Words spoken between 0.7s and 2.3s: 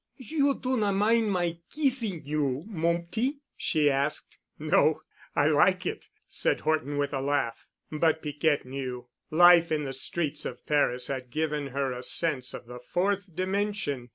not mind my keesing